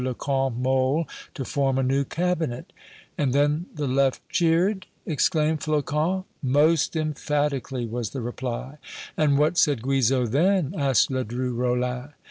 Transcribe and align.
le 0.03 0.15
Comte 0.15 0.57
Mole 0.57 1.07
to 1.35 1.45
form 1.45 1.77
a 1.77 1.83
new 1.83 2.03
cabinet." 2.03 2.73
"And 3.19 3.33
then 3.33 3.67
the 3.75 3.85
left 3.85 4.27
cheered?" 4.29 4.87
exclaimed 5.05 5.59
Flocon. 5.61 6.23
"Most 6.41 6.95
emphatically," 6.95 7.85
was 7.85 8.09
the 8.09 8.21
reply. 8.21 8.79
"And 9.15 9.37
what 9.37 9.59
said 9.59 9.83
Guizot 9.83 10.31
then?" 10.31 10.73
asked 10.75 11.11
Ledru 11.11 11.53
Rollin. 11.55 12.13